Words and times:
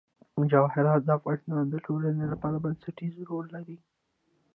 جواهرات 0.51 1.01
د 1.05 1.09
افغانستان 1.19 1.63
د 1.69 1.75
ټولنې 1.85 2.25
لپاره 2.33 2.61
بنسټيز 2.63 3.15
رول 3.29 3.45
لري. 3.55 3.77